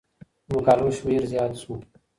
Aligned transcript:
د 0.47 0.47
مقالو 0.55 0.89
شمېر 0.97 1.21
زيات 1.31 1.51
سو. 1.61 1.73